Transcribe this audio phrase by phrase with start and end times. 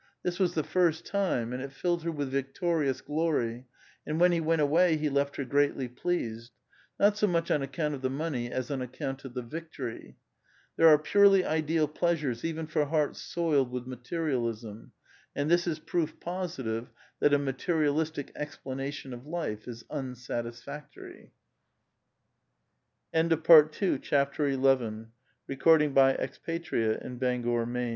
[0.23, 3.67] This was the first time, and it filled her with victorious glory,
[4.03, 6.53] and when he went away he left her greatly pleased;
[6.99, 10.17] not so much on account of the money as on account of the victory.
[10.75, 14.91] There are purely ideal pleasures even for hearts soiled with materialism,
[15.35, 16.89] and this is proof positive,
[17.19, 21.31] that a materialistic explanation of life is unsatis factory.